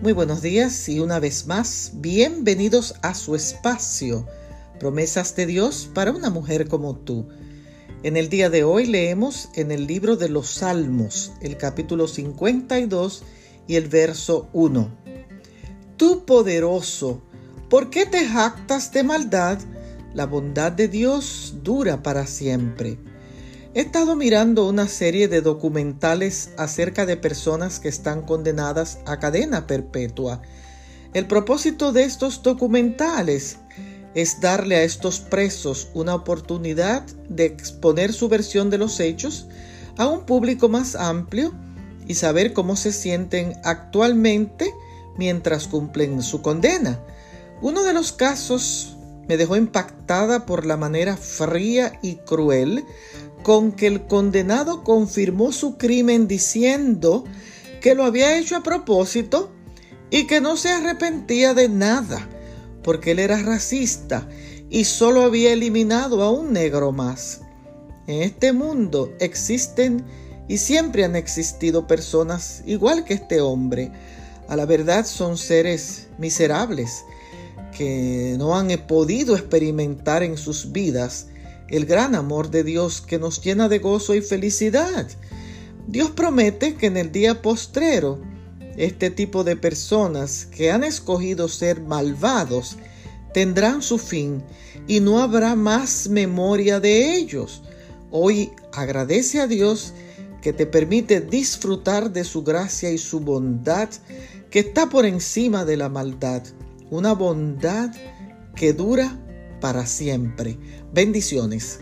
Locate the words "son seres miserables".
75.04-77.04